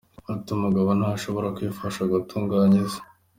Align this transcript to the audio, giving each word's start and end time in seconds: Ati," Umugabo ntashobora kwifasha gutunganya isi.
Ati," 0.33 0.49
Umugabo 0.57 0.89
ntashobora 0.99 1.47
kwifasha 1.55 2.01
gutunganya 2.11 2.77
isi. 2.85 3.01